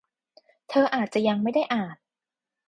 [0.69, 1.97] เธออาจจะยังไม่ได้อ่าน